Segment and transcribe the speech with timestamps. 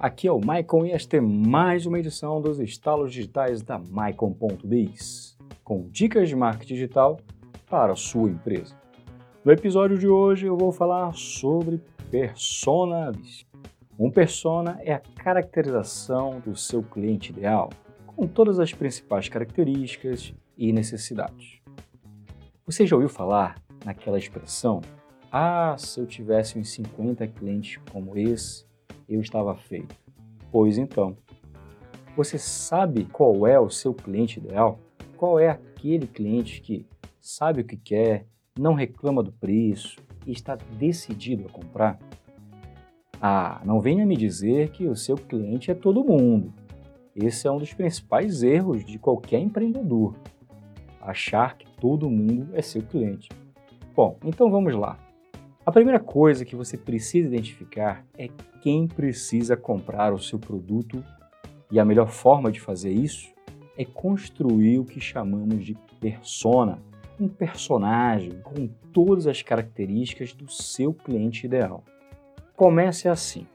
[0.00, 5.36] Aqui é o Maicon e esta é mais uma edição dos estalos digitais da Maicon.biz,
[5.64, 7.18] com dicas de marketing digital
[7.68, 8.76] para a sua empresa.
[9.44, 11.82] No episódio de hoje eu vou falar sobre
[12.12, 13.44] personas.
[13.98, 17.68] Um persona é a caracterização do seu cliente ideal,
[18.06, 21.58] com todas as principais características e necessidades.
[22.64, 24.80] Você já ouviu falar naquela expressão:
[25.32, 28.67] Ah, se eu tivesse uns 50 clientes como esse,
[29.08, 29.94] eu estava feito.
[30.50, 31.16] Pois então,
[32.16, 34.78] você sabe qual é o seu cliente ideal?
[35.16, 36.86] Qual é aquele cliente que
[37.20, 38.26] sabe o que quer,
[38.58, 41.98] não reclama do preço e está decidido a comprar?
[43.20, 46.52] Ah, não venha me dizer que o seu cliente é todo mundo.
[47.14, 50.14] Esse é um dos principais erros de qualquer empreendedor.
[51.00, 53.28] Achar que todo mundo é seu cliente.
[53.94, 54.96] Bom, então vamos lá.
[55.68, 58.30] A primeira coisa que você precisa identificar é
[58.62, 61.04] quem precisa comprar o seu produto
[61.70, 63.28] e a melhor forma de fazer isso
[63.76, 66.78] é construir o que chamamos de persona,
[67.20, 71.84] um personagem com todas as características do seu cliente ideal.
[72.56, 73.46] Comece assim.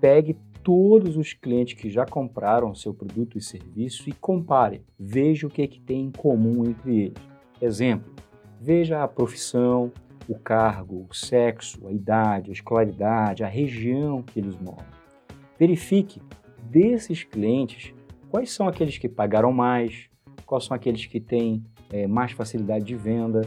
[0.00, 4.82] Pegue todos os clientes que já compraram seu produto e serviço e compare.
[4.98, 7.22] Veja o que, é que tem em comum entre eles.
[7.60, 8.12] Exemplo,
[8.60, 9.92] veja a profissão,
[10.28, 14.86] o cargo, o sexo, a idade, a escolaridade, a região que eles moram.
[15.58, 16.20] Verifique
[16.62, 17.94] desses clientes
[18.30, 20.08] quais são aqueles que pagaram mais,
[20.44, 23.42] quais são aqueles que têm é, mais facilidade de venda.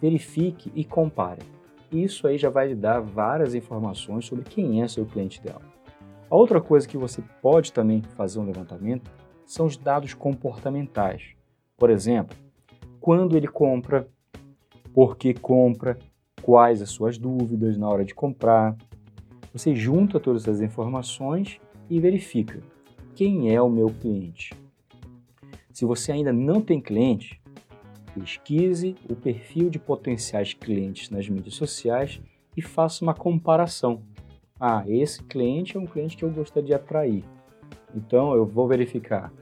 [0.00, 1.42] Verifique e compare.
[1.90, 5.60] Isso aí já vai lhe dar várias informações sobre quem é seu cliente ideal.
[6.30, 9.10] A outra coisa que você pode também fazer um levantamento
[9.44, 11.34] são os dados comportamentais.
[11.76, 12.36] Por exemplo,
[12.98, 14.08] quando ele compra,
[14.94, 15.98] por que compra,
[16.42, 18.76] quais as suas dúvidas na hora de comprar.
[19.52, 22.60] Você junta todas as informações e verifica
[23.14, 24.52] quem é o meu cliente.
[25.72, 27.40] Se você ainda não tem cliente,
[28.14, 32.20] pesquise o perfil de potenciais clientes nas mídias sociais
[32.56, 34.02] e faça uma comparação.
[34.60, 37.24] Ah, esse cliente é um cliente que eu gostaria de atrair.
[37.94, 39.32] Então eu vou verificar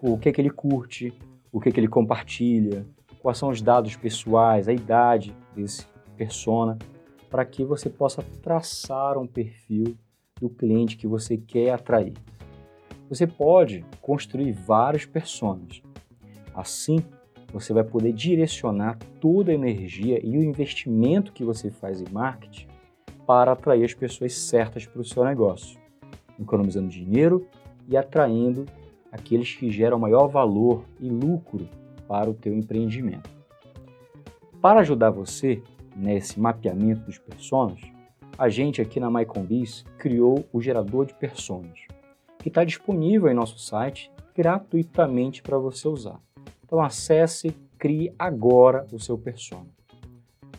[0.00, 1.12] o que, é que ele curte,
[1.50, 2.86] o que, é que ele compartilha,
[3.20, 6.78] quais são os dados pessoais, a idade desse persona,
[7.30, 9.96] para que você possa traçar um perfil
[10.40, 12.14] do cliente que você quer atrair.
[13.08, 15.82] Você pode construir vários personas.
[16.54, 16.98] Assim,
[17.52, 22.66] você vai poder direcionar toda a energia e o investimento que você faz em marketing
[23.26, 25.78] para atrair as pessoas certas para o seu negócio,
[26.38, 27.46] economizando dinheiro
[27.88, 28.66] e atraindo
[29.10, 31.68] aqueles que geram maior valor e lucro
[32.08, 33.30] para o teu empreendimento.
[34.60, 35.62] Para ajudar você,
[35.96, 37.80] nesse mapeamento dos personas,
[38.36, 41.80] a gente aqui na MyConBiz criou o gerador de personas,
[42.38, 46.20] que está disponível em nosso site gratuitamente para você usar.
[46.64, 49.66] Então acesse, crie agora o seu persona.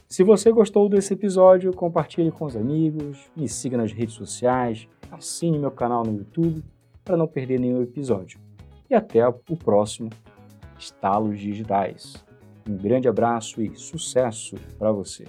[0.07, 5.59] Se você gostou desse episódio, compartilhe com os amigos, me siga nas redes sociais, assine
[5.59, 6.63] meu canal no YouTube
[7.03, 8.39] para não perder nenhum episódio.
[8.89, 10.09] E até o próximo
[10.77, 12.23] Estalos Digitais.
[12.67, 15.25] Um grande abraço e sucesso para você!